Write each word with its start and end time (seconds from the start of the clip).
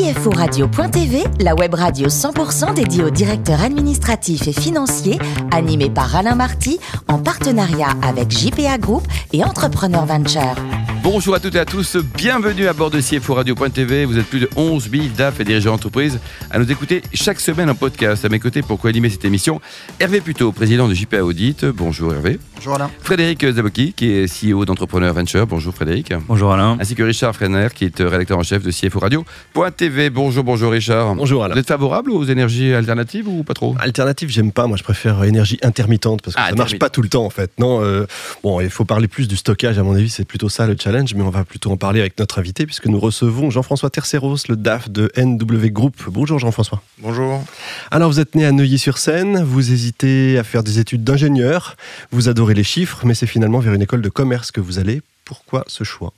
CFORadio.tv, 0.00 1.24
la 1.40 1.54
web 1.54 1.74
radio 1.74 2.08
100% 2.08 2.72
dédiée 2.72 3.04
aux 3.04 3.10
directeurs 3.10 3.60
administratifs 3.60 4.48
et 4.48 4.52
financiers, 4.52 5.18
animée 5.52 5.90
par 5.90 6.16
Alain 6.16 6.34
Marty, 6.34 6.80
en 7.06 7.18
partenariat 7.18 7.90
avec 8.02 8.30
JPA 8.30 8.78
Group 8.78 9.06
et 9.34 9.44
Entrepreneur 9.44 10.06
Venture. 10.06 10.56
Bonjour 11.02 11.34
à 11.34 11.40
toutes 11.40 11.54
et 11.54 11.58
à 11.58 11.64
tous, 11.64 11.96
bienvenue 12.16 12.66
à 12.66 12.72
bord 12.74 12.90
de 12.90 13.00
CFO 13.00 13.34
Radio.tv. 13.34 14.04
Vous 14.04 14.18
êtes 14.18 14.26
plus 14.26 14.40
de 14.40 14.48
11 14.56 14.90
000 14.90 15.04
DAF 15.16 15.40
et 15.40 15.44
dirigeants 15.44 15.72
d'entreprise 15.72 16.20
à 16.50 16.58
nous 16.58 16.70
écouter 16.70 17.00
chaque 17.14 17.40
semaine 17.40 17.70
en 17.70 17.74
podcast. 17.74 18.24
À 18.24 18.28
mes 18.28 18.38
côtés 18.38 18.60
pour 18.60 18.78
co-animer 18.78 19.08
cette 19.08 19.24
émission, 19.24 19.60
Hervé 19.98 20.20
Puteau, 20.20 20.52
président 20.52 20.88
de 20.88 20.94
JPA 20.94 21.22
Audit. 21.24 21.64
Bonjour 21.64 22.12
Hervé. 22.12 22.38
Bonjour 22.56 22.74
Alain. 22.74 22.90
Frédéric 23.00 23.48
Zaboki, 23.50 23.94
qui 23.94 24.10
est 24.10 24.26
CEO 24.26 24.66
d'Entrepreneur 24.66 25.14
Venture. 25.14 25.46
Bonjour 25.46 25.72
Frédéric. 25.74 26.12
Bonjour 26.28 26.52
Alain. 26.52 26.76
Ainsi 26.78 26.94
que 26.94 27.02
Richard 27.02 27.34
Frenner, 27.34 27.68
qui 27.74 27.86
est 27.86 28.00
rédacteur 28.02 28.38
en 28.38 28.42
chef 28.42 28.62
de 28.62 28.70
CFO 28.70 28.98
Radio.tv. 29.00 30.10
Bonjour, 30.10 30.44
bonjour 30.44 30.70
Richard. 30.70 31.14
Bonjour 31.14 31.44
Alain. 31.44 31.54
Vous 31.54 31.60
êtes 31.60 31.68
favorable 31.68 32.10
aux 32.10 32.24
énergies 32.24 32.74
alternatives 32.74 33.26
ou 33.26 33.42
pas 33.42 33.54
trop? 33.54 33.74
Alternative, 33.80 34.28
j'aime 34.28 34.52
pas. 34.52 34.66
Moi, 34.66 34.76
je 34.76 34.82
préfère 34.84 35.24
énergie 35.24 35.58
intermittente 35.62 36.20
parce 36.22 36.36
que 36.36 36.40
Ah, 36.44 36.50
ça 36.50 36.56
marche 36.56 36.78
pas 36.78 36.90
tout 36.90 37.00
le 37.02 37.08
temps 37.08 37.24
en 37.24 37.30
fait. 37.30 37.50
Non, 37.58 37.82
euh, 37.82 38.06
bon, 38.42 38.60
il 38.60 38.68
faut 38.68 38.84
parler 38.84 39.08
plus 39.08 39.28
du 39.28 39.36
stockage. 39.36 39.78
À 39.78 39.82
mon 39.82 39.94
avis, 39.94 40.10
c'est 40.10 40.26
plutôt 40.26 40.50
ça 40.50 40.66
le 40.66 40.76
challenge. 40.78 40.89
Mais 40.90 41.22
on 41.22 41.30
va 41.30 41.44
plutôt 41.44 41.70
en 41.70 41.76
parler 41.76 42.00
avec 42.00 42.18
notre 42.18 42.40
invité 42.40 42.66
puisque 42.66 42.86
nous 42.86 42.98
recevons 42.98 43.48
Jean-François 43.48 43.90
Terceros, 43.90 44.38
le 44.48 44.56
DAF 44.56 44.90
de 44.90 45.08
NW 45.16 45.68
Group. 45.68 45.94
Bonjour 46.08 46.40
Jean-François. 46.40 46.82
Bonjour. 46.98 47.44
Alors, 47.92 48.10
vous 48.10 48.18
êtes 48.18 48.34
né 48.34 48.44
à 48.44 48.50
Neuilly-sur-Seine. 48.50 49.44
Vous 49.44 49.70
hésitez 49.72 50.36
à 50.36 50.42
faire 50.42 50.64
des 50.64 50.80
études 50.80 51.04
d'ingénieur. 51.04 51.76
Vous 52.10 52.28
adorez 52.28 52.54
les 52.54 52.64
chiffres, 52.64 53.02
mais 53.04 53.14
c'est 53.14 53.28
finalement 53.28 53.60
vers 53.60 53.72
une 53.72 53.82
école 53.82 54.02
de 54.02 54.08
commerce 54.08 54.50
que 54.50 54.60
vous 54.60 54.80
allez. 54.80 55.00
Pourquoi 55.24 55.62
ce 55.68 55.84
choix? 55.84 56.12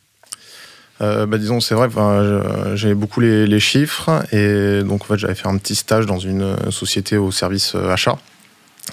Euh, 1.02 1.26
bah, 1.26 1.36
disons, 1.36 1.60
c'est 1.60 1.74
vrai, 1.74 1.88
enfin, 1.88 2.74
j'aimais 2.74 2.94
beaucoup 2.94 3.20
les, 3.20 3.46
les 3.46 3.60
chiffres 3.60 4.24
et 4.32 4.82
donc 4.84 5.02
en 5.02 5.04
fait, 5.04 5.18
j'avais 5.18 5.34
fait 5.34 5.48
un 5.48 5.58
petit 5.58 5.74
stage 5.74 6.06
dans 6.06 6.18
une 6.18 6.56
société 6.70 7.18
au 7.18 7.30
service 7.30 7.74
euh, 7.74 7.90
achat. 7.90 8.16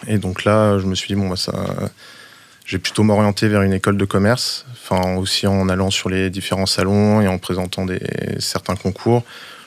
Et 0.07 0.17
donc 0.17 0.43
là, 0.43 0.77
je 0.77 0.85
me 0.87 0.95
suis 0.95 1.07
dit, 1.07 1.15
bon, 1.15 1.29
bah, 1.29 1.37
ça, 1.37 1.53
je 2.69 2.75
vais 2.75 2.79
plutôt 2.79 3.01
m'orienter 3.01 3.47
vers 3.47 3.63
une 3.63 3.73
école 3.73 3.97
de 3.97 4.05
commerce, 4.05 4.63
enfin, 4.73 5.15
aussi 5.15 5.47
en 5.47 5.69
allant 5.69 5.89
sur 5.89 6.07
les 6.07 6.29
différents 6.29 6.67
salons 6.67 7.19
et 7.19 7.27
en 7.27 7.39
présentant 7.39 7.83
des, 7.83 7.99
certains 8.37 8.75
concours. 8.75 9.23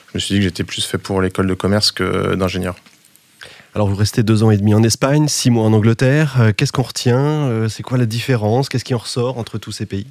Je 0.07 0.11
me 0.13 0.19
suis 0.21 0.35
dit 0.35 0.39
que 0.39 0.45
j'étais 0.45 0.63
plus 0.63 0.85
fait 0.85 0.97
pour 0.97 1.21
l'école 1.21 1.47
de 1.47 1.53
commerce 1.53 1.91
que 1.91 2.33
d'ingénieur. 2.35 2.75
Alors, 3.75 3.89
vous 3.89 3.95
restez 3.95 4.23
deux 4.23 4.43
ans 4.43 4.51
et 4.51 4.57
demi 4.57 4.73
en 4.73 4.83
Espagne, 4.83 5.27
six 5.27 5.49
mois 5.49 5.65
en 5.65 5.73
Angleterre. 5.73 6.35
Euh, 6.39 6.53
Qu'est-ce 6.55 6.71
qu'on 6.71 6.83
retient? 6.83 7.19
Euh, 7.19 7.67
C'est 7.67 7.83
quoi 7.83 7.97
la 7.97 8.05
différence? 8.05 8.69
Qu'est-ce 8.69 8.85
qui 8.85 8.93
en 8.93 8.99
ressort 8.99 9.37
entre 9.37 9.57
tous 9.57 9.73
ces 9.73 9.85
pays? 9.85 10.07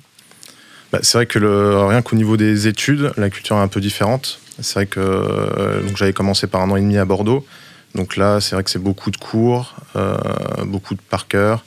Bah, 0.92 0.98
c'est 1.00 1.16
vrai 1.16 1.24
que 1.24 1.38
le, 1.38 1.78
rien 1.86 2.02
qu'au 2.02 2.16
niveau 2.16 2.36
des 2.36 2.66
études, 2.66 3.10
la 3.16 3.30
culture 3.30 3.56
est 3.56 3.60
un 3.60 3.68
peu 3.68 3.80
différente. 3.80 4.38
C'est 4.60 4.74
vrai 4.74 4.86
que 4.86 5.00
euh, 5.00 5.80
donc 5.80 5.96
j'avais 5.96 6.12
commencé 6.12 6.46
par 6.46 6.60
un 6.60 6.70
an 6.70 6.76
et 6.76 6.82
demi 6.82 6.98
à 6.98 7.06
Bordeaux. 7.06 7.46
Donc 7.94 8.18
là, 8.18 8.42
c'est 8.42 8.54
vrai 8.54 8.62
que 8.62 8.70
c'est 8.70 8.78
beaucoup 8.78 9.10
de 9.10 9.16
cours, 9.16 9.76
euh, 9.96 10.18
beaucoup 10.66 10.94
de 10.94 11.00
par 11.00 11.26
cœur. 11.26 11.64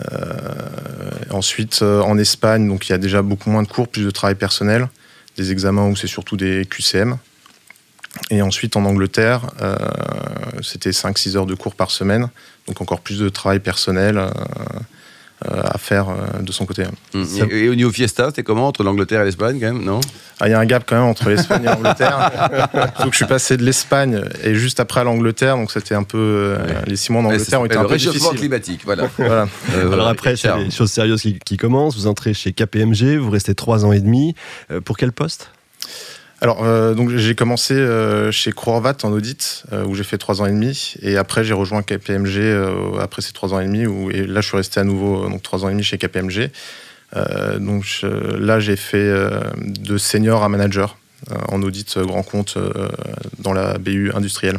Euh, 0.00 1.10
ensuite, 1.30 1.80
euh, 1.82 2.00
en 2.02 2.18
Espagne, 2.18 2.68
donc 2.68 2.88
il 2.88 2.92
y 2.92 2.94
a 2.94 2.98
déjà 2.98 3.22
beaucoup 3.22 3.50
moins 3.50 3.62
de 3.62 3.68
cours, 3.68 3.88
plus 3.88 4.04
de 4.04 4.10
travail 4.10 4.34
personnel, 4.34 4.88
des 5.36 5.52
examens 5.52 5.86
où 5.88 5.96
c'est 5.96 6.06
surtout 6.06 6.36
des 6.36 6.66
QCM. 6.66 7.18
Et 8.30 8.40
ensuite, 8.42 8.76
en 8.76 8.84
Angleterre, 8.84 9.42
euh, 9.60 9.76
c'était 10.62 10.90
5-6 10.90 11.36
heures 11.36 11.46
de 11.46 11.54
cours 11.54 11.74
par 11.74 11.90
semaine, 11.90 12.28
donc 12.66 12.80
encore 12.80 13.00
plus 13.00 13.18
de 13.18 13.28
travail 13.28 13.60
personnel 13.60 14.18
à 15.44 15.76
faire 15.78 16.08
euh, 16.08 16.40
de 16.42 16.50
son 16.52 16.64
côté. 16.66 16.84
Ça- 17.12 17.44
et, 17.50 17.64
et 17.64 17.68
au 17.68 17.74
niveau 17.74 17.90
Fiesta, 17.90 18.26
c'était 18.28 18.42
comment 18.42 18.68
entre 18.68 18.82
l'Angleterre 18.82 19.20
et 19.22 19.24
l'Espagne 19.26 19.58
quand 19.60 19.72
même 19.72 19.84
Non? 19.84 20.00
Ah, 20.40 20.48
Il 20.48 20.50
y 20.50 20.54
a 20.54 20.58
un 20.58 20.64
gap 20.66 20.84
quand 20.86 20.96
même 20.96 21.04
entre 21.04 21.28
l'Espagne 21.28 21.62
et 21.62 21.66
l'Angleterre. 21.66 22.30
Surtout 22.96 23.04
que 23.10 23.12
je 23.12 23.16
suis 23.16 23.26
passé 23.26 23.56
de 23.56 23.62
l'Espagne 23.64 24.22
et 24.42 24.54
juste 24.54 24.80
après 24.80 25.00
à 25.00 25.04
l'Angleterre, 25.04 25.56
donc 25.56 25.70
c'était 25.70 25.94
un 25.94 26.02
peu. 26.04 26.18
euh, 26.18 26.56
Ouais. 26.66 26.74
Les 26.86 26.96
six 26.96 27.12
mois 27.12 27.22
en 27.22 27.26
Angleterre 27.26 27.60
ont 27.60 27.66
été 27.66 27.76
un 27.76 27.82
le 27.82 27.86
peu 27.86 27.92
réchauffement 27.92 28.18
difficiles. 28.18 28.38
climatique, 28.38 28.80
voilà. 28.84 29.08
Voilà. 29.18 29.46
Euh, 29.74 29.92
Alors 29.92 30.08
après, 30.08 30.36
c'est 30.36 30.54
les 30.56 30.70
choses 30.70 30.90
sérieuses 30.90 31.20
qui, 31.22 31.38
qui 31.38 31.56
commencent. 31.56 31.96
Vous 31.96 32.06
entrez 32.06 32.32
chez 32.34 32.52
KPMG, 32.52 33.16
vous 33.18 33.30
restez 33.30 33.54
trois 33.54 33.84
ans 33.84 33.92
et 33.92 34.00
demi. 34.00 34.34
Euh, 34.70 34.80
pour 34.80 34.96
quel 34.96 35.12
poste? 35.12 35.50
Alors, 36.42 36.64
euh, 36.64 36.92
donc 36.94 37.10
j'ai 37.10 37.34
commencé 37.34 37.72
euh, 37.72 38.30
chez 38.30 38.52
Croorvat 38.52 38.96
en 39.04 39.12
audit, 39.12 39.64
euh, 39.72 39.86
où 39.86 39.94
j'ai 39.94 40.04
fait 40.04 40.18
trois 40.18 40.42
ans 40.42 40.46
et 40.46 40.50
demi. 40.50 40.94
Et 41.00 41.16
après, 41.16 41.44
j'ai 41.44 41.54
rejoint 41.54 41.82
KPMG 41.82 42.38
après 43.00 43.22
ces 43.22 43.32
trois 43.32 43.54
ans 43.54 43.60
et 43.60 43.66
demi. 43.66 43.86
Où, 43.86 44.10
et 44.10 44.26
là, 44.26 44.40
je 44.42 44.48
suis 44.48 44.56
resté 44.56 44.80
à 44.80 44.84
nouveau 44.84 45.28
donc 45.28 45.42
trois 45.42 45.64
ans 45.64 45.68
et 45.68 45.72
demi 45.72 45.82
chez 45.82 45.98
KPMG. 45.98 46.50
Donc 47.60 47.86
là, 48.02 48.60
j'ai 48.60 48.76
fait 48.76 49.10
de 49.60 49.96
senior 49.96 50.42
à 50.42 50.48
manager 50.48 50.98
en 51.48 51.62
audit 51.62 51.98
grand 51.98 52.22
compte 52.22 52.58
dans 53.38 53.54
la 53.54 53.78
BU 53.78 54.12
industrielle. 54.14 54.58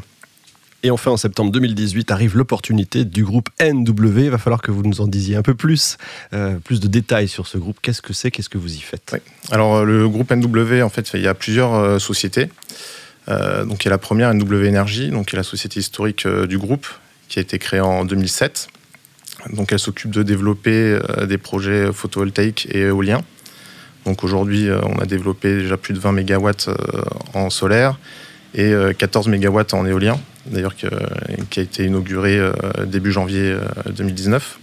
Et 0.84 0.92
enfin, 0.92 1.12
en 1.12 1.18
septembre 1.18 1.52
2018, 1.52 2.12
arrive 2.12 2.38
l'opportunité 2.38 3.04
du 3.04 3.24
groupe 3.24 3.50
NW. 3.60 4.20
Il 4.20 4.30
va 4.30 4.38
falloir 4.38 4.62
que 4.62 4.72
vous 4.72 4.84
nous 4.84 5.02
en 5.02 5.08
disiez 5.08 5.36
un 5.36 5.42
peu 5.42 5.56
plus, 5.56 5.98
euh, 6.34 6.58
plus 6.60 6.80
de 6.80 6.88
détails 6.88 7.28
sur 7.28 7.48
ce 7.48 7.58
groupe. 7.58 7.80
Qu'est-ce 7.82 8.02
que 8.02 8.14
c'est? 8.14 8.30
Qu'est-ce 8.30 8.50
que 8.50 8.60
vous 8.60 8.76
y 8.76 8.80
faites? 8.80 9.16
Alors 9.52 9.78
euh, 9.78 9.84
le 9.86 10.08
groupe 10.08 10.32
NW, 10.32 10.82
en 10.84 10.90
fait, 10.90 11.12
il 11.16 11.22
y 11.22 11.28
a 11.28 11.34
plusieurs 11.34 11.74
euh, 11.74 12.00
sociétés. 12.00 12.50
Donc 13.28 13.84
il 13.84 13.88
y 13.88 13.90
a 13.90 13.92
la 13.92 13.98
première 13.98 14.34
NW 14.34 14.70
Energy, 14.70 15.12
qui 15.28 15.36
est 15.36 15.38
la 15.38 15.44
société 15.44 15.82
historique 15.82 16.26
du 16.26 16.58
groupe, 16.58 16.88
qui 17.28 17.40
a 17.40 17.42
été 17.42 17.60
créée 17.60 17.82
en 17.82 18.06
2007. 18.06 18.70
Donc 19.52 19.74
elle 19.74 19.80
s'occupe 19.80 20.12
de 20.12 20.24
développer 20.24 20.98
des 21.28 21.38
projets 21.38 21.92
photovoltaïques 21.92 22.70
et 22.72 22.84
éoliens. 22.84 23.22
Donc 24.06 24.24
aujourd'hui, 24.24 24.70
on 24.72 24.98
a 25.00 25.06
développé 25.06 25.58
déjà 25.58 25.76
plus 25.76 25.94
de 25.94 26.00
20 26.00 26.14
mégawatts 26.14 26.70
euh, 26.70 27.02
en 27.34 27.50
solaire 27.50 28.00
et 28.54 28.72
euh, 28.72 28.94
14 28.94 29.28
mégawatts 29.28 29.74
en 29.74 29.86
éolien, 29.86 30.18
d'ailleurs 30.50 30.76
qui 30.76 30.86
a 30.86 31.64
été 31.64 31.86
inauguré 31.86 32.38
euh, 32.38 32.52
début 32.86 33.12
janvier 33.12 33.52
euh, 33.52 33.62
2019. 33.92 34.60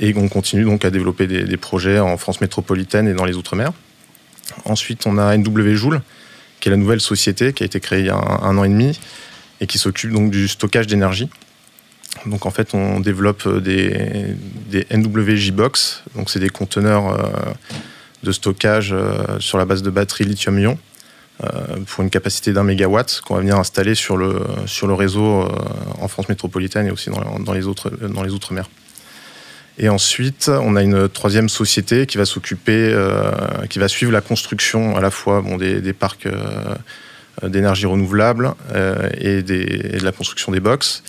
Et 0.00 0.14
on 0.16 0.28
continue 0.28 0.64
donc 0.64 0.84
à 0.84 0.90
développer 0.90 1.26
des, 1.26 1.56
projets 1.56 1.98
en 1.98 2.16
France 2.16 2.40
métropolitaine 2.40 3.08
et 3.08 3.14
dans 3.14 3.24
les 3.24 3.34
Outre-mer. 3.34 3.72
Ensuite, 4.64 5.06
on 5.06 5.18
a 5.18 5.36
NW 5.36 5.74
Joule, 5.74 6.02
qui 6.60 6.68
est 6.68 6.70
la 6.70 6.76
nouvelle 6.76 7.00
société 7.00 7.52
qui 7.52 7.64
a 7.64 7.66
été 7.66 7.80
créée 7.80 8.00
il 8.00 8.06
y 8.06 8.10
a 8.10 8.16
un, 8.16 8.56
an 8.56 8.64
et 8.64 8.68
demi 8.68 8.98
et 9.60 9.66
qui 9.66 9.78
s'occupe 9.78 10.12
donc 10.12 10.30
du 10.30 10.46
stockage 10.46 10.86
d'énergie. 10.86 11.28
Donc 12.26 12.46
en 12.46 12.50
fait, 12.50 12.74
on 12.74 13.00
développe 13.00 13.48
des, 13.58 14.36
des 14.70 14.86
NWJ 14.92 15.50
Box, 15.50 16.04
donc 16.14 16.30
c'est 16.30 16.40
des 16.40 16.48
conteneurs 16.48 17.08
euh, 17.08 17.52
de 18.22 18.32
stockage 18.32 18.92
euh, 18.92 19.38
sur 19.40 19.58
la 19.58 19.64
base 19.64 19.82
de 19.82 19.90
batteries 19.90 20.24
lithium-ion 20.24 20.72
euh, 20.72 20.87
pour 21.86 22.02
une 22.02 22.10
capacité 22.10 22.52
d'un 22.52 22.64
mégawatt 22.64 23.20
qu'on 23.24 23.34
va 23.34 23.40
venir 23.40 23.56
installer 23.56 23.94
sur 23.94 24.16
le, 24.16 24.40
sur 24.66 24.86
le 24.86 24.94
réseau 24.94 25.42
euh, 25.42 25.48
en 26.00 26.08
France 26.08 26.28
métropolitaine 26.28 26.86
et 26.86 26.90
aussi 26.90 27.10
dans, 27.10 27.38
dans 27.38 27.52
les 27.52 27.64
outre-mer. 28.32 28.68
Et 29.80 29.88
ensuite, 29.88 30.48
on 30.48 30.74
a 30.74 30.82
une 30.82 31.08
troisième 31.08 31.48
société 31.48 32.06
qui 32.06 32.18
va 32.18 32.24
s'occuper, 32.24 32.90
euh, 32.92 33.30
qui 33.70 33.78
va 33.78 33.86
suivre 33.86 34.10
la 34.10 34.20
construction 34.20 34.96
à 34.96 35.00
la 35.00 35.12
fois 35.12 35.44
des, 35.58 35.80
des 35.80 35.92
parcs 35.92 36.26
euh, 36.26 37.48
d'énergie 37.48 37.86
renouvelable 37.86 38.54
euh, 38.72 39.08
et, 39.16 39.42
de 39.42 40.04
la 40.04 40.12
construction 40.12 40.50
des 40.50 40.60
box, 40.60 41.04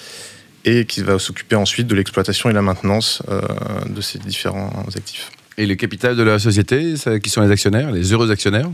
et 0.66 0.85
qui 0.85 1.01
va 1.01 1.17
s'occuper 1.17 1.56
ensuite 1.56 1.88
de 1.88 1.96
l'exploitation 1.96 2.50
et 2.50 2.53
la 2.53 2.61
maintenance 2.61 3.23
euh, 3.29 3.41
de 3.90 4.01
ces 4.01 4.19
différents 4.19 4.85
actifs. 4.96 5.31
Et 5.57 5.66
le 5.66 5.75
capital 5.75 6.16
de 6.16 6.23
la 6.23 6.38
société, 6.38 6.94
qui 7.23 7.29
sont 7.29 7.41
les 7.41 7.51
actionnaires, 7.51 7.91
les 7.91 8.13
heureux 8.13 8.29
actionnaires? 8.29 8.69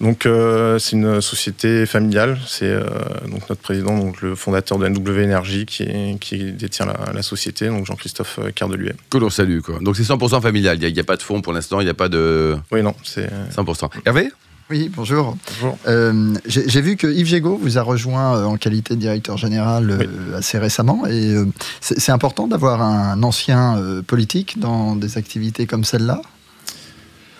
Donc 0.00 0.26
euh, 0.26 0.78
c'est 0.78 0.92
une 0.96 1.20
société 1.20 1.84
familiale. 1.86 2.38
C'est 2.46 2.66
euh, 2.70 2.84
donc 3.26 3.48
notre 3.48 3.60
président, 3.60 3.98
donc 3.98 4.20
le 4.22 4.34
fondateur 4.36 4.78
de 4.78 4.86
NW 4.88 5.24
Energy, 5.24 5.66
qui, 5.66 5.82
est- 5.82 6.18
qui 6.20 6.52
détient 6.52 6.86
la, 6.86 7.12
la 7.12 7.22
société, 7.22 7.66
donc 7.66 7.86
Jean-Christophe 7.86 8.38
Cardeluet. 8.54 8.94
Que 9.10 9.18
l'on 9.18 9.30
salue, 9.30 9.60
quoi. 9.60 9.78
Donc 9.80 9.96
c'est 9.96 10.04
100% 10.04 10.40
familial, 10.40 10.78
il 10.80 10.92
n'y 10.92 11.00
a, 11.00 11.04
pas 11.04 11.16
de 11.16 11.22
fonds 11.22 11.40
pour 11.42 11.52
l'instant, 11.52 11.80
il 11.80 11.84
n'y 11.84 11.90
a 11.90 11.94
pas 11.94 12.08
de 12.08 12.56
Oui, 12.70 12.82
non, 12.82 12.94
c'est 13.02 13.28
100%. 13.56 13.90
Hervé? 14.06 14.30
Oui, 14.70 14.90
bonjour. 14.94 15.34
bonjour. 15.62 15.78
Euh, 15.88 16.34
J'ai 16.46 16.80
vu 16.82 16.96
que 16.96 17.06
Yves 17.06 17.26
Gégaud 17.26 17.58
vous 17.60 17.78
a 17.78 17.82
rejoint 17.82 18.44
en 18.44 18.56
qualité 18.58 18.94
de 18.96 19.00
directeur 19.00 19.38
général 19.38 20.06
assez 20.36 20.58
récemment. 20.58 21.06
Et 21.06 21.34
c'est 21.80 22.12
important 22.12 22.46
d'avoir 22.48 22.82
un 22.82 23.22
ancien 23.22 23.82
politique 24.06 24.60
dans 24.60 24.94
des 24.94 25.16
activités 25.16 25.66
comme 25.66 25.84
celle-là? 25.84 26.20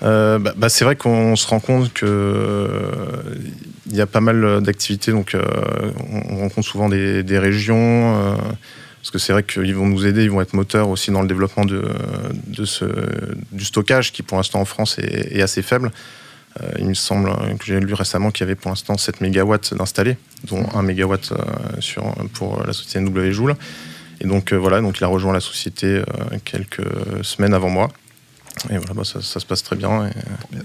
Euh, 0.02 0.38
bah, 0.38 0.52
bah, 0.56 0.68
c'est 0.68 0.84
vrai 0.84 0.96
qu'on 0.96 1.34
se 1.36 1.46
rend 1.46 1.60
compte 1.60 1.92
que 1.92 2.06
euh, 2.06 3.34
il 3.86 3.96
y 3.96 4.00
a 4.00 4.06
pas 4.06 4.20
mal 4.20 4.62
d'activités. 4.62 5.12
Donc, 5.12 5.34
euh, 5.34 5.42
on, 6.10 6.34
on 6.34 6.38
rencontre 6.40 6.66
souvent 6.66 6.88
des, 6.88 7.38
régions. 7.38 8.16
euh, 8.16 8.36
parce 9.00 9.10
que 9.12 9.18
c'est 9.18 9.32
vrai 9.32 9.42
qu'ils 9.42 9.74
vont 9.74 9.86
nous 9.86 10.06
aider, 10.06 10.24
ils 10.24 10.30
vont 10.30 10.40
être 10.40 10.54
moteurs 10.54 10.88
aussi 10.88 11.10
dans 11.10 11.22
le 11.22 11.28
développement 11.28 11.64
du 11.64 12.64
stockage 13.64 14.12
qui, 14.12 14.22
pour 14.22 14.36
l'instant, 14.36 14.60
en 14.60 14.64
France, 14.64 14.98
est, 14.98 15.40
assez 15.40 15.62
faible. 15.62 15.92
Euh, 16.60 16.68
il 16.78 16.86
me 16.86 16.94
semble 16.94 17.30
que 17.58 17.64
j'ai 17.64 17.78
lu 17.78 17.94
récemment 17.94 18.30
qu'il 18.30 18.44
y 18.44 18.48
avait 18.48 18.56
pour 18.56 18.70
l'instant 18.70 18.98
7 18.98 19.20
mégawatts 19.20 19.74
d'installés, 19.74 20.16
dont 20.44 20.66
1 20.74 20.82
mégawatt 20.82 21.32
euh, 21.32 22.02
pour 22.34 22.62
la 22.66 22.72
société 22.72 23.00
NW 23.00 23.30
Joule. 23.30 23.54
Et 24.20 24.26
donc, 24.26 24.52
euh, 24.52 24.56
voilà, 24.56 24.80
donc 24.80 24.98
il 24.98 25.04
a 25.04 25.06
rejoint 25.06 25.32
la 25.32 25.40
société 25.40 25.86
euh, 25.86 26.02
quelques 26.44 26.82
semaines 27.22 27.54
avant 27.54 27.70
moi. 27.70 27.88
Et 28.70 28.76
voilà, 28.78 28.94
bah, 28.94 29.02
ça, 29.04 29.20
ça 29.22 29.40
se 29.40 29.46
passe 29.46 29.62
très 29.62 29.76
bien. 29.76 30.06
Et, 30.06 30.58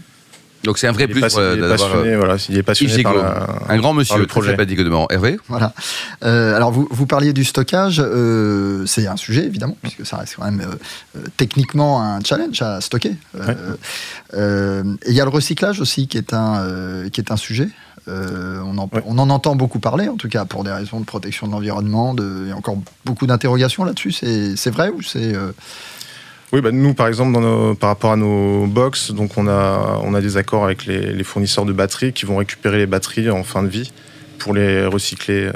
Donc 0.63 0.77
c'est 0.77 0.87
un 0.87 0.93
vrai 0.93 1.05
Il 1.05 1.11
plus 1.11 1.19
pas- 1.21 1.27
il 1.29 1.39
euh, 1.39 1.55
est 1.57 1.59
d'avoir, 1.59 1.77
passionné, 1.89 2.13
euh, 2.13 2.17
voilà, 2.17 2.35
il 2.47 2.57
est 2.57 2.63
passionné 2.63 2.93
Yves 2.93 3.03
par 3.03 3.13
la- 3.15 3.47
un 3.67 3.77
grand 3.77 3.89
par 3.89 3.93
monsieur, 3.95 4.17
le 4.17 4.27
projet. 4.27 4.51
sympathique 4.51 4.79
au 4.79 4.83
demeurant. 4.83 5.07
Hervé 5.09 5.37
Voilà. 5.49 5.73
Euh, 6.23 6.55
alors, 6.55 6.71
vous, 6.71 6.87
vous 6.89 7.05
parliez 7.05 7.33
du 7.33 7.43
stockage. 7.43 7.99
euh, 7.99 8.85
c'est 8.85 9.05
un 9.07 9.17
sujet, 9.17 9.45
évidemment, 9.45 9.75
puisque 9.81 10.05
ça 10.05 10.17
reste 10.17 10.35
quand 10.37 10.45
même 10.45 10.65
techniquement 11.37 12.01
un 12.01 12.19
challenge 12.23 12.61
à 12.61 12.79
stocker. 12.81 13.15
Euh, 13.35 13.45
Ouais. 13.47 13.55
euh, 14.35 14.83
et 15.05 15.09
il 15.09 15.15
y 15.15 15.21
a 15.21 15.25
le 15.25 15.29
recyclage 15.31 15.79
aussi 15.81 16.07
qui 16.07 16.17
est 16.17 16.33
un, 16.33 16.57
euh, 16.61 17.09
qui 17.09 17.19
est 17.21 17.31
un 17.31 17.37
sujet. 17.37 17.67
Euh, 18.09 18.59
on, 18.65 18.77
en, 18.77 18.89
Ouais. 18.93 19.01
on 19.05 19.17
en 19.17 19.29
entend 19.29 19.55
beaucoup 19.55 19.79
parler, 19.79 20.09
en 20.09 20.17
tout 20.17 20.27
cas, 20.27 20.43
pour 20.43 20.63
des 20.65 20.71
raisons 20.71 20.99
de 20.99 21.05
protection 21.05 21.47
de 21.47 21.53
l'environnement. 21.53 22.13
Il 22.17 22.49
y 22.49 22.51
a 22.51 22.55
encore 22.55 22.77
beaucoup 23.05 23.27
d'interrogations 23.27 23.85
là-dessus. 23.85 24.11
C'est 24.11 24.55
c'est 24.57 24.71
vrai 24.71 24.89
ou 24.89 25.01
c'est. 25.01 25.33
euh, 25.35 25.51
Oui, 26.53 26.61
bah, 26.61 26.71
nous, 26.71 26.93
par 26.93 27.07
exemple, 27.07 27.33
dans 27.33 27.41
nos- 27.41 27.73
par 27.73 27.89
rapport 27.89 28.11
à 28.11 28.15
nos 28.15 28.67
box, 28.67 29.11
donc 29.11 29.37
on 29.37 29.47
a, 29.47 29.99
on 30.03 30.13
a 30.13 30.21
des 30.21 30.37
accords 30.37 30.63
avec 30.63 30.85
les, 30.85 31.11
les 31.11 31.23
fournisseurs 31.23 31.65
de 31.65 31.73
batteries 31.73 32.13
qui 32.13 32.25
vont 32.25 32.37
récupérer 32.37 32.77
les 32.77 32.85
batteries 32.85 33.31
en 33.31 33.43
fin 33.43 33.63
de 33.63 33.69
vie 33.69 33.91
pour 34.37 34.53
les 34.53 34.85
recycler 34.85 35.45
euh, 35.47 35.51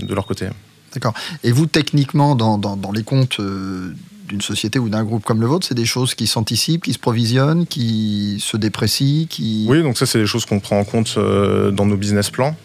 de 0.00 0.14
leur 0.14 0.26
côté. 0.26 0.46
D'accord. 0.94 1.12
Et 1.44 1.52
vous, 1.52 1.66
techniquement, 1.66 2.34
dans, 2.36 2.56
dans- 2.56 2.76
dans 2.78 2.90
les 2.90 3.02
comptes 3.02 3.38
euh, 3.40 3.92
d'une 4.26 4.40
société 4.40 4.78
ou 4.78 4.88
d'un 4.88 5.04
groupe 5.04 5.24
comme 5.24 5.42
le 5.42 5.46
vôtre, 5.46 5.66
c'est 5.66 5.74
des 5.74 5.84
choses 5.84 6.14
qui 6.14 6.26
s'anticipent, 6.26 6.84
qui 6.84 6.94
se 6.94 6.98
provisionnent, 6.98 7.66
qui 7.66 8.38
se 8.40 8.56
déprécient, 8.56 9.26
qui... 9.28 9.66
Oui, 9.68 9.82
donc 9.82 9.98
ça, 9.98 10.06
c'est 10.06 10.18
des 10.18 10.26
choses 10.26 10.46
qu'on 10.46 10.60
prend 10.60 10.78
en 10.78 10.84
compte 10.84 11.16
euh, 11.18 11.70
dans 11.70 11.84
nos 11.84 11.96
business 11.98 12.30
plans. 12.30 12.56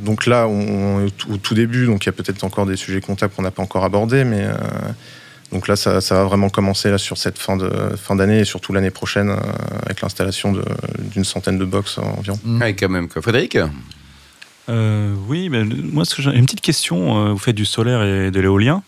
Donc 0.00 0.26
là, 0.26 0.46
on, 0.48 0.60
on 0.60 1.00
est 1.06 1.12
au 1.30 1.36
tout- 1.36 1.54
début, 1.54 1.86
donc 1.86 2.04
il 2.04 2.06
y 2.06 2.10
a 2.10 2.12
peut-être 2.12 2.42
encore 2.44 2.66
des 2.66 2.76
sujets 2.76 3.00
comptables 3.00 3.32
qu'on 3.34 3.42
n'a 3.42 3.50
pas 3.50 3.62
encore 3.62 3.84
abordés, 3.84 4.24
mais 4.24 4.44
euh, 4.44 4.54
donc 5.52 5.68
là, 5.68 5.76
ça, 5.76 6.00
ça 6.00 6.14
va 6.14 6.24
vraiment 6.24 6.48
commencer 6.48 6.90
là, 6.90 6.98
sur 6.98 7.16
cette 7.18 7.38
fin 7.38 7.56
de 7.56 7.70
fin 7.96 8.16
d'année 8.16 8.40
et 8.40 8.44
surtout 8.44 8.72
l'année 8.72 8.90
prochaine 8.90 9.30
euh, 9.30 9.36
avec 9.84 10.00
l'installation 10.00 10.52
de- 10.52 10.64
d'une 11.12 11.24
centaine 11.24 11.58
de 11.58 11.64
box 11.64 11.98
environ. 11.98 12.38
Mm. 12.44 12.60
Ouais, 12.62 12.74
quand 12.74 12.88
même. 12.88 13.08
quoi. 13.08 13.20
Frédéric? 13.22 13.58
Euh, 14.68 15.14
oui, 15.26 15.48
mais 15.48 15.64
moi, 15.64 16.04
ce 16.04 16.14
que 16.14 16.22
j'ai 16.22 16.30
une 16.30 16.44
petite 16.46 16.60
question. 16.60 17.26
euh, 17.26 17.30
Vous 17.32 17.38
faites 17.38 17.56
du 17.56 17.64
solaire 17.64 18.02
et 18.02 18.30
de 18.30 18.40
l'éolien. 18.40 18.82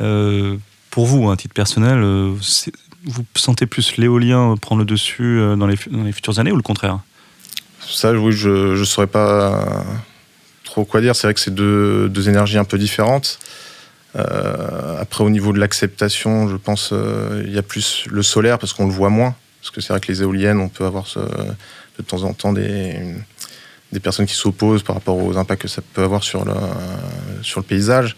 Euh, 0.00 0.56
pour 0.90 1.06
vous, 1.06 1.30
à 1.30 1.36
titre 1.36 1.54
personnel, 1.54 2.00
vous 2.02 3.22
sentez 3.36 3.66
plus 3.66 3.96
l'éolien 3.96 4.56
prendre 4.60 4.80
le 4.80 4.86
dessus 4.86 5.38
dans 5.56 5.66
les, 5.66 5.76
dans 5.90 6.02
les 6.02 6.12
futures 6.12 6.38
années 6.40 6.50
ou 6.52 6.56
le 6.56 6.62
contraire? 6.62 6.98
Ça, 7.80 8.12
oui, 8.12 8.32
je 8.32 8.76
ne 8.78 8.84
saurais 8.84 9.06
pas 9.06 9.84
trop 10.78 10.84
quoi 10.84 11.00
dire. 11.00 11.16
C'est 11.16 11.26
vrai 11.26 11.34
que 11.34 11.40
c'est 11.40 11.54
deux, 11.54 12.28
énergies 12.28 12.58
un 12.58 12.64
peu 12.64 12.78
différentes. 12.78 13.38
Euh, 14.16 15.00
après, 15.00 15.24
au 15.24 15.30
niveau 15.30 15.52
de 15.52 15.58
l'acceptation, 15.58 16.48
je 16.48 16.56
pense 16.56 16.90
euh, 16.92 17.42
il 17.44 17.52
y 17.52 17.58
a 17.58 17.62
plus 17.62 18.04
le 18.08 18.22
solaire 18.22 18.58
parce 18.58 18.72
qu'on 18.72 18.86
le 18.86 18.92
voit 18.92 19.10
moins. 19.10 19.34
Parce 19.60 19.70
que 19.70 19.80
c'est 19.80 19.92
vrai 19.92 20.00
que 20.00 20.06
les 20.06 20.22
éoliennes, 20.22 20.60
on 20.60 20.68
peut 20.68 20.84
avoir 20.84 21.06
de 21.98 22.02
temps 22.04 22.22
en 22.22 22.32
temps 22.32 22.52
des, 22.52 22.96
des 23.92 24.00
personnes 24.00 24.26
qui 24.26 24.34
s'opposent 24.34 24.84
par 24.84 24.94
rapport 24.94 25.16
aux 25.16 25.36
impacts 25.36 25.62
que 25.62 25.68
ça 25.68 25.82
peut 25.94 26.04
avoir 26.04 26.22
sur 26.22 26.44
le, 26.44 26.54
sur 27.42 27.58
le 27.58 27.66
paysage. 27.66 28.14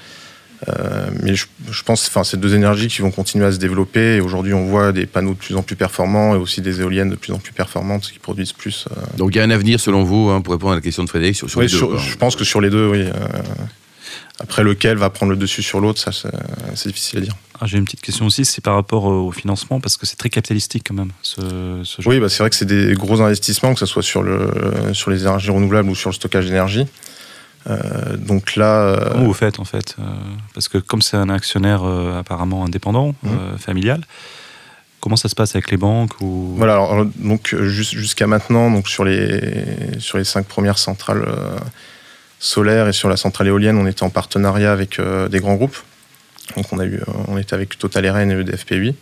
Euh, 0.68 1.08
mais 1.22 1.34
je, 1.34 1.46
je 1.70 1.82
pense 1.82 2.06
que 2.08 2.24
c'est 2.24 2.38
deux 2.38 2.54
énergies 2.54 2.88
qui 2.88 3.00
vont 3.00 3.10
continuer 3.10 3.46
à 3.46 3.52
se 3.52 3.56
développer. 3.58 4.16
Et 4.16 4.20
aujourd'hui, 4.20 4.52
on 4.52 4.66
voit 4.66 4.92
des 4.92 5.06
panneaux 5.06 5.32
de 5.32 5.38
plus 5.38 5.56
en 5.56 5.62
plus 5.62 5.76
performants 5.76 6.34
et 6.34 6.38
aussi 6.38 6.60
des 6.60 6.80
éoliennes 6.82 7.08
de 7.10 7.16
plus 7.16 7.32
en 7.32 7.38
plus 7.38 7.52
performantes 7.52 8.02
qui 8.12 8.18
produisent 8.18 8.52
plus. 8.52 8.86
euh, 8.90 9.00
Donc 9.16 9.34
il 9.34 9.38
y 9.38 9.40
a 9.40 9.44
un 9.44 9.50
avenir 9.50 9.80
selon 9.80 10.04
vous, 10.04 10.28
hein, 10.28 10.40
pour 10.42 10.52
répondre 10.52 10.72
à 10.72 10.76
la 10.76 10.82
question 10.82 11.02
de 11.04 11.08
Frédéric, 11.08 11.36
sur, 11.36 11.48
sur 11.48 11.58
oui, 11.60 11.66
les 11.66 11.72
deux. 11.72 11.78
sur- 11.78 11.88
quoi. 11.90 11.98
je 11.98 12.16
pense 12.16 12.36
que 12.36 12.44
sur 12.44 12.60
les 12.60 12.68
deux, 12.70 12.88
oui. 12.88 13.00
euh, 13.04 13.12
après, 14.38 14.62
lequel 14.62 14.96
va 14.96 15.10
prendre 15.10 15.30
le 15.32 15.36
dessus 15.36 15.62
sur 15.62 15.80
l'autre, 15.80 16.00
ça, 16.00 16.12
c'est 16.12 16.30
c'est 16.74 16.88
difficile 16.88 17.18
à 17.18 17.22
dire. 17.22 17.34
Ah, 17.60 17.66
J'ai 17.66 17.76
une 17.76 17.84
petite 17.84 18.00
question 18.00 18.24
aussi, 18.24 18.46
c'est 18.46 18.62
par 18.64 18.74
rapport 18.74 19.04
au 19.04 19.30
financement, 19.32 19.80
parce 19.80 19.98
que 19.98 20.06
c'est 20.06 20.16
très 20.16 20.30
capitalistique 20.30 20.84
quand 20.88 20.94
même, 20.94 21.10
ce, 21.20 21.40
ce 21.84 22.00
jeu. 22.00 22.08
Oui, 22.08 22.20
bah, 22.20 22.30
c'est 22.30 22.38
vrai 22.42 22.48
que 22.48 22.56
c'est 22.56 22.64
des 22.64 22.94
gros 22.94 23.20
investissements, 23.20 23.74
que 23.74 23.80
ce 23.80 23.84
soit 23.86 24.02
sur, 24.02 24.22
le, 24.22 24.50
sur 24.94 25.10
les 25.10 25.20
énergies 25.22 25.50
renouvelables 25.50 25.90
ou 25.90 25.94
sur 25.94 26.08
le 26.08 26.14
stockage 26.14 26.46
d'énergie. 26.46 26.86
Euh, 27.68 28.16
donc 28.16 28.56
là, 28.56 28.80
euh, 28.82 29.10
Comment 29.12 29.24
vous 29.26 29.32
faites 29.34 29.60
en 29.60 29.64
fait 29.64 29.96
Euh, 29.98 30.02
Parce 30.54 30.68
que 30.68 30.78
comme 30.78 31.02
c'est 31.02 31.16
un 31.16 31.28
actionnaire 31.28 31.82
euh, 31.84 32.18
apparemment 32.18 32.64
indépendant, 32.64 33.14
Mhm. 33.22 33.30
euh, 33.32 33.58
familial, 33.58 34.00
comment 35.00 35.16
ça 35.16 35.28
se 35.28 35.34
passe 35.34 35.54
avec 35.54 35.70
les 35.70 35.76
banques 35.76 36.20
ou... 36.20 36.54
Voilà, 36.56 36.74
alors, 36.74 37.04
donc 37.16 37.54
jus- 37.62 37.84
jusqu'à 37.98 38.26
maintenant, 38.26 38.70
donc 38.70 38.88
sur 38.88 39.04
les 39.04 39.98
sur 39.98 40.16
les 40.18 40.24
cinq 40.24 40.46
premières 40.46 40.78
centrales 40.78 41.24
euh, 41.26 41.58
solaires 42.38 42.88
et 42.88 42.92
sur 42.92 43.08
la 43.10 43.16
centrale 43.18 43.48
éolienne, 43.48 43.76
on 43.76 43.86
était 43.86 44.02
en 44.04 44.10
partenariat 44.10 44.72
avec 44.72 44.98
euh, 44.98 45.28
des 45.28 45.40
grands 45.40 45.54
groupes. 45.56 45.76
Donc 46.56 46.72
on 46.72 46.78
a 46.78 46.84
eu, 46.86 47.00
on 47.28 47.36
était 47.38 47.54
avec 47.54 47.78
Total 47.78 48.08
RN 48.10 48.30
et 48.30 48.40
EDF 48.40 48.64
P8. 48.66 48.94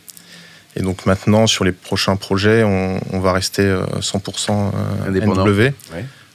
Et 0.77 0.83
donc 0.83 1.07
maintenant, 1.07 1.47
sur 1.47 1.65
les 1.65 1.73
prochains 1.73 2.17
projets, 2.17 2.63
on, 2.63 3.01
on 3.13 3.21
va 3.21 3.33
rester 3.33 3.63
euh, 3.63 3.85
100% 4.01 4.51
euh, 4.51 5.09
Indépendant. 5.09 5.47
NW. 5.47 5.61
Ouais. 5.61 5.73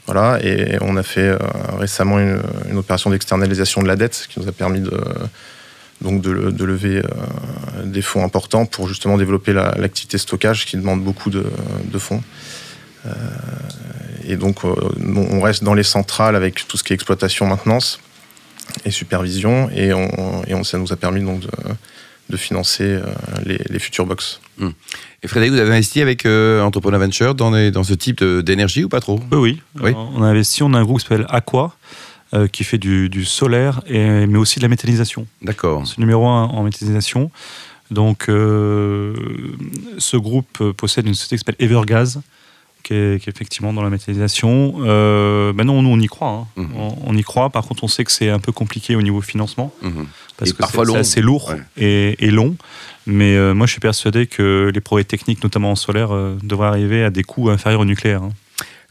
Voilà, 0.05 0.37
et 0.43 0.77
on 0.81 0.97
a 0.97 1.03
fait 1.03 1.29
euh, 1.29 1.37
récemment 1.77 2.19
une, 2.19 2.77
opération 2.77 3.09
d'externalisation 3.09 3.81
de 3.81 3.87
la 3.87 3.95
dette 3.95 4.27
qui 4.29 4.39
nous 4.39 4.47
a 4.49 4.51
permis 4.51 4.81
de, 4.81 5.01
donc 6.01 6.21
de, 6.21 6.63
lever 6.65 6.97
euh, 6.97 7.85
des 7.85 8.01
fonds 8.01 8.23
importants 8.23 8.65
pour 8.65 8.89
justement 8.89 9.17
développer 9.17 9.53
la- 9.53 9.73
l'activité 9.77 10.17
stockage 10.17 10.65
qui 10.65 10.75
demande 10.75 11.01
beaucoup 11.01 11.29
de, 11.29 11.45
fonds. 11.97 12.21
Euh, 13.05 13.11
et 14.27 14.35
donc, 14.35 14.65
on 14.65 15.41
reste 15.41 15.63
dans 15.63 15.73
les 15.73 15.83
centrales 15.83 16.35
avec 16.35 16.67
tout 16.67 16.77
ce 16.77 16.83
qui 16.83 16.91
est 16.91 16.95
exploitation, 16.95 17.47
maintenance 17.47 17.99
et 18.85 18.91
supervision, 18.91 19.69
et, 19.69 19.91
ça 20.63 20.77
nous 20.77 20.91
a 20.91 20.95
permis 20.97 21.21
donc 21.21 21.41
de, 21.41 21.49
de 22.29 22.37
financer 22.37 22.83
euh, 22.85 23.01
les, 23.45 23.59
les 23.69 23.79
futures 23.79 24.05
box. 24.05 24.39
Et 25.23 25.27
Frédéric, 25.27 25.53
vous 25.53 25.59
avez 25.59 25.71
investi 25.71 26.01
avec 26.01 26.25
euh, 26.25 26.61
Entrepreneur 26.61 26.99
Venture 26.99 27.35
dans, 27.35 27.51
les- 27.51 27.71
dans 27.71 27.83
ce 27.83 27.93
type 27.93 28.23
d'énergie 28.23 28.83
ou 28.85 28.89
pas 28.89 28.99
trop? 29.01 29.19
Oui, 29.31 29.37
oui. 29.39 29.61
Oui. 29.81 29.91
Euh, 29.91 29.93
On 30.15 30.23
a 30.23 30.27
investi, 30.27 30.63
on 30.63 30.73
a 30.73 30.79
un 30.79 30.83
groupe 30.83 30.99
qui 30.99 31.07
s'appelle 31.07 31.25
Aqua, 31.29 31.75
euh, 32.33 32.47
qui 32.47 32.63
fait 32.63 32.77
du, 32.77 33.09
du 33.09 33.25
solaire, 33.25 33.81
et, 33.87 34.25
mais 34.25 34.37
aussi 34.37 34.59
de 34.59 34.63
la 34.63 34.69
méthanisation. 34.69 35.27
D'accord. 35.41 35.85
C'est 35.87 35.97
le 35.97 36.01
numéro 36.03 36.25
un 36.27 36.45
en 36.45 36.63
méthanisation. 36.63 37.29
Donc, 37.91 38.29
euh, 38.29 39.13
ce 39.97 40.17
groupe 40.17 40.71
possède 40.77 41.05
une 41.07 41.13
société 41.13 41.35
qui 41.35 41.39
s'appelle 41.45 41.55
Evergaz, 41.65 42.21
qui 42.83 42.93
est, 42.93 43.21
qui 43.21 43.29
est 43.29 43.33
effectivement 43.33 43.71
dans 43.73 43.83
la 43.83 43.89
méthanisation. 43.89 44.75
Euh, 44.79 45.53
ben 45.53 45.63
non, 45.65 45.81
nous, 45.81 45.89
on 45.89 45.99
y 45.99 46.07
croit. 46.07 46.29
hein. 46.29 46.47
Mhm. 46.57 46.69
on, 46.77 46.95
on 47.07 47.15
y 47.17 47.23
croit. 47.23 47.49
Par 47.49 47.65
contre, 47.65 47.83
on 47.83 47.87
sait 47.87 48.03
que 48.03 48.11
c'est 48.11 48.29
un 48.29 48.39
peu 48.39 48.51
compliqué 48.51 48.95
au 48.95 49.01
niveau 49.01 49.21
financement, 49.21 49.73
Mhm. 49.81 50.07
Parce 50.43 50.51
Et 50.51 50.53
que 50.53 50.57
parfois 50.59 50.85
c'est 50.85 50.97
assez 50.97 51.21
lourd 51.21 51.49
Ouais. 51.49 51.61
et, 51.77 52.25
et 52.25 52.31
long. 52.31 52.55
Mais 53.05 53.35
euh, 53.35 53.53
moi, 53.53 53.65
je 53.67 53.71
suis 53.71 53.81
persuadé 53.81 54.27
que 54.27 54.71
les 54.73 54.79
progrès 54.81 55.03
techniques, 55.03 55.43
notamment 55.43 55.71
en 55.71 55.75
solaire, 55.75 56.13
euh, 56.13 56.37
devraient 56.41 56.67
arriver 56.67 57.03
à 57.03 57.09
des 57.09 57.23
coûts 57.23 57.49
inférieurs 57.49 57.81
au 57.81 57.85
nucléaire. 57.85 58.23
hein. 58.23 58.29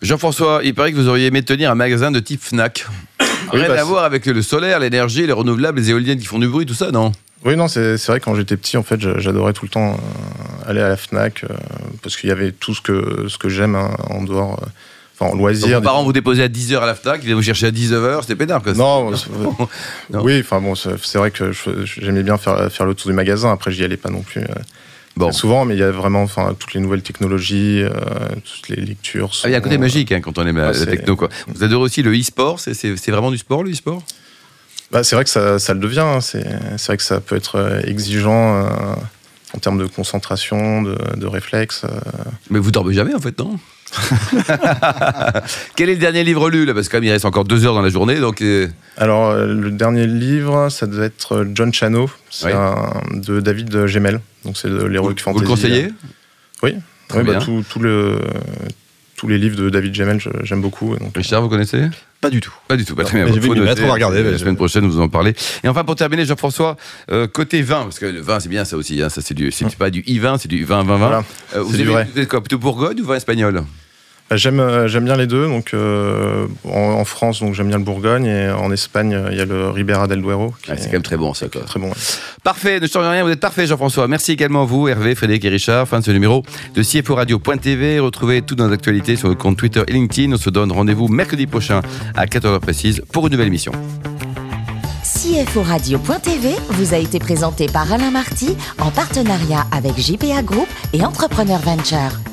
Jean-François, 0.02 0.60
il 0.64 0.74
paraît 0.74 0.90
que 0.92 0.96
vous 0.96 1.08
auriez 1.08 1.26
aimé 1.26 1.42
tenir 1.42 1.70
un 1.70 1.74
magasin 1.74 2.10
de 2.10 2.18
type 2.20 2.42
Fnac. 2.42 2.84
Oui, 3.20 3.26
Rien 3.60 3.68
bah, 3.68 3.80
à 3.80 3.84
voir 3.84 4.04
avec 4.04 4.26
le 4.26 4.42
solaire, 4.42 4.80
l'énergie, 4.80 5.26
les 5.26 5.32
renouvelables, 5.32 5.78
les 5.78 5.90
éoliennes 5.90 6.18
qui 6.18 6.26
font 6.26 6.38
du 6.38 6.48
bruit, 6.48 6.66
tout 6.66 6.74
ça, 6.74 6.90
non? 6.90 7.12
Oui, 7.44 7.56
non, 7.56 7.68
c'est 7.68 7.96
vrai 8.06 8.20
que 8.20 8.24
quand 8.24 8.34
j'étais 8.34 8.56
petit, 8.56 8.76
en 8.76 8.82
fait, 8.82 9.00
j'a- 9.00 9.18
j'adorais 9.18 9.52
tout 9.52 9.64
le 9.64 9.70
temps 9.70 9.92
euh, 9.94 10.70
aller 10.70 10.80
à 10.80 10.88
la 10.88 10.96
Fnac 10.96 11.44
euh, 11.44 11.54
parce 12.02 12.16
qu'il 12.16 12.28
y 12.28 12.32
avait 12.32 12.52
tout 12.52 12.74
ce 12.74 12.80
que, 12.80 13.26
ce 13.28 13.38
que 13.38 13.48
j'aime 13.48 13.74
hein, 13.76 13.96
en 14.10 14.22
dehors, 14.22 14.60
euh, 14.62 14.66
en 15.22 15.34
loisirs. 15.34 15.78
Vos 15.78 15.84
parents 15.84 16.04
vous 16.04 16.12
déposaient 16.12 16.42
à 16.44 16.48
10h 16.48 16.78
à 16.80 16.86
la 16.86 16.94
Fnac, 16.94 17.20
ils 17.22 17.26
viennent 17.26 17.36
vous 17.36 17.42
chercher 17.42 17.66
à 17.66 17.70
19h, 17.70 18.22
c'était 18.22 18.36
pénard. 18.36 18.62
Quoi. 18.62 18.72
Non, 18.74 19.10
oui, 20.22 20.40
enfin 20.40 20.60
bon, 20.60 20.74
c'est 20.74 21.16
vrai 21.18 21.30
que 21.30 21.52
j'aimais 21.84 22.22
bien 22.22 22.36
faire, 22.38 22.70
faire 22.70 22.86
le 22.86 22.94
tour 22.94 23.10
du 23.10 23.14
magasin. 23.16 23.50
Après, 23.52 23.70
j'y 23.72 23.84
allais 23.84 23.96
pas 23.96 24.10
non 24.10 24.22
plus 24.22 24.40
euh, 24.42 24.46
Bon. 25.16 25.30
souvent, 25.30 25.64
mais 25.66 25.74
il 25.74 25.78
y 25.80 25.82
a 25.82 25.90
vraiment 25.90 26.22
enfin, 26.22 26.54
toutes 26.58 26.72
les 26.74 26.80
nouvelles 26.80 27.02
technologies, 27.02 27.82
euh, 27.82 27.90
toutes 28.44 28.68
les 28.70 28.76
lectures. 28.82 29.30
Ah, 29.44 29.48
il 29.48 29.52
y 29.52 29.54
a 29.54 29.58
un 29.58 29.60
côté 29.60 29.74
sont- 29.74 29.80
magique 29.82 30.10
hein, 30.12 30.20
quand 30.22 30.38
on 30.38 30.46
aime 30.46 30.56
la, 30.56 30.68
Ah, 30.68 30.72
la 30.72 30.86
techno. 30.86 31.16
Quoi. 31.16 31.28
Vous 31.48 31.62
adorez 31.62 31.82
aussi 31.84 32.02
le 32.02 32.12
e-sport, 32.18 32.58
c'est- 32.60 33.10
vraiment 33.10 33.30
du 33.30 33.36
sport, 33.38 33.62
le 33.62 33.70
e-sport? 33.72 34.02
Bah, 34.90 35.02
c'est 35.04 35.14
vrai 35.14 35.24
que 35.24 35.30
ça, 35.30 35.58
ça 35.58 35.74
le 35.74 35.80
devient. 35.80 36.00
hein. 36.00 36.20
C'est 36.20 36.40
vrai 36.86 36.96
que 36.96 37.02
ça 37.02 37.20
peut 37.20 37.36
être 37.36 37.56
euh, 37.56 37.80
exigeant 37.84 38.56
euh, 38.64 38.66
en 39.54 39.58
termes 39.58 39.78
de 39.78 39.86
concentration, 39.86 40.82
de, 40.82 40.96
de 41.16 41.26
réflexe. 41.26 41.82
euh. 41.84 41.88
Mais 42.50 42.58
vous 42.58 42.70
dormez 42.70 42.94
jamais 42.94 43.14
en 43.14 43.20
fait, 43.20 43.38
non 43.38 43.58
Quel 45.76 45.88
est 45.90 45.94
le 45.94 45.98
dernier 45.98 46.24
livre 46.24 46.48
lu 46.50 46.64
là? 46.64 46.74
Parce 46.74 46.86
que 46.88 46.92
quand 46.92 46.98
même, 46.98 47.04
il 47.04 47.10
reste 47.12 47.24
encore 47.24 47.44
deux 47.44 47.66
heures 47.66 47.74
dans 47.74 47.82
la 47.82 47.88
journée, 47.90 48.18
donc 48.20 48.40
euh, 48.42 48.68
Alors, 48.96 49.30
euh, 49.30 49.46
le 49.52 49.70
dernier 49.70 50.06
livre, 50.06 50.68
ça 50.70 50.86
devait 50.86 51.06
être 51.06 51.46
John 51.54 51.72
Chano, 51.72 52.10
Oui. 52.44 52.52
un- 52.52 52.92
de 53.12 53.40
David 53.40 53.86
Gemel. 53.86 54.20
Donc, 54.44 54.56
c'est 54.56 54.68
de 54.68 54.78
vous, 54.78 54.88
l'Heroic 54.88 55.12
vous 55.12 55.18
Fantasy. 55.18 55.42
le 55.44 55.48
conseillez 55.48 55.88
Oui, 56.62 56.74
bah, 57.14 57.38
tout 57.68 57.78
le, 57.80 58.18
tous 59.22 59.28
les 59.28 59.38
livres 59.38 59.54
de 59.56 59.70
David 59.70 59.94
Gemel, 59.94 60.18
je- 60.18 60.30
j'aime 60.42 60.60
beaucoup. 60.60 60.96
donc, 60.96 61.16
Richard, 61.16 61.42
vous 61.42 61.48
connaissez? 61.48 61.84
Pas 62.20 62.28
du 62.28 62.40
tout. 62.40 62.52
Pas 62.66 62.76
du 62.76 62.84
tout, 62.84 62.96
pas 62.96 63.04
très 63.04 63.22
bien. 63.22 63.32
Faut 63.32 63.54
noter. 63.54 63.84
on 63.84 63.86
va 63.86 63.92
regarder, 63.92 64.20
La 64.20 64.32
mais 64.32 64.38
semaine 64.38 64.56
prochaine, 64.56 64.84
vous 64.84 64.98
en 65.00 65.08
parlez. 65.08 65.32
Et 65.62 65.68
enfin, 65.68 65.84
pour 65.84 65.94
terminer, 65.94 66.24
Jean-François, 66.24 66.76
euh, 67.12 67.28
côté 67.28 67.62
vin, 67.62 67.84
parce 67.84 68.00
que 68.00 68.06
le 68.06 68.20
vin, 68.20 68.40
c'est 68.40 68.48
bien 68.48 68.64
ça 68.64 68.76
aussi. 68.76 69.00
hein, 69.00 69.08
ça, 69.10 69.20
c'est 69.22 69.34
du, 69.34 69.52
c'est 69.52 69.76
pas 69.76 69.90
du 69.90 70.02
i-vin, 70.08 70.38
c'est 70.38 70.48
du 70.48 70.64
vin, 70.64 70.82
vin, 70.82 70.96
vin. 70.96 71.06
Voilà. 71.06 71.24
Euh, 71.54 71.60
vous, 71.62 71.76
du 71.76 71.84
vrai. 71.84 72.08
vous 72.12 72.20
êtes 72.20 72.28
quoi 72.28 72.40
Plutôt 72.40 72.58
Bourgogne 72.58 73.00
ou 73.00 73.04
vin 73.04 73.14
espagnol? 73.14 73.54
Bah, 73.54 73.64
j'aime, 74.36 74.60
euh, 74.60 74.88
j'aime 74.88 75.04
bien 75.04 75.16
les 75.16 75.26
deux. 75.26 75.46
Donc, 75.46 75.74
euh, 75.74 76.46
en, 76.64 77.04
France, 77.04 77.40
donc 77.40 77.54
j'aime 77.54 77.68
bien 77.68 77.78
le 77.78 77.84
Bourgogne 77.84 78.26
et 78.26 78.50
en 78.50 78.70
Espagne, 78.70 79.18
il 79.30 79.36
y 79.36 79.40
a 79.40 79.44
le 79.44 79.68
Ribera 79.70 80.06
del 80.06 80.22
Duero. 80.22 80.54
Ah, 80.68 80.74
c'est 80.76 80.86
quand 80.86 80.94
même 80.94 81.02
très 81.02 81.16
bon 81.16 81.34
ça. 81.34 81.48
Quoi. 81.48 81.62
Très 81.62 81.80
bon. 81.80 81.90
Parfait, 82.42 82.80
ne 82.80 82.86
change 82.86 83.06
rien, 83.06 83.24
vous 83.24 83.30
êtes 83.30 83.40
parfait 83.40 83.66
Jean-François. 83.66 84.08
Merci 84.08 84.32
également 84.32 84.62
à 84.62 84.66
vous, 84.66 84.88
Hervé, 84.88 85.14
Frédéric 85.14 85.44
et 85.44 85.48
Richard. 85.48 85.88
Fin 85.88 86.00
de 86.00 86.04
ce 86.04 86.10
numéro 86.10 86.42
de 86.74 86.82
CFO 86.82 87.14
Radio.tv. 87.14 87.98
Retrouvez 88.00 88.42
toutes 88.42 88.58
nos 88.58 88.72
actualités 88.72 89.16
sur 89.16 89.28
le 89.28 89.34
compte 89.34 89.56
Twitter 89.56 89.82
et 89.86 89.92
LinkedIn. 89.92 90.32
On 90.32 90.36
se 90.36 90.50
donne 90.50 90.72
rendez-vous 90.72 91.08
mercredi 91.08 91.46
prochain 91.46 91.82
à 92.14 92.26
14h 92.26 92.60
précise 92.60 93.02
pour 93.12 93.26
une 93.26 93.32
nouvelle 93.32 93.48
émission. 93.48 93.72
CFO 95.02 95.62
Radio.tv 95.62 96.50
vous 96.70 96.94
a 96.94 96.96
été 96.96 97.18
présenté 97.18 97.66
par 97.66 97.92
Alain 97.92 98.10
Marty 98.10 98.56
en 98.80 98.90
partenariat 98.90 99.66
avec 99.70 99.98
JPA 99.98 100.42
Group 100.42 100.68
et 100.92 101.04
Entrepreneur 101.04 101.58
Venture. 101.60 102.31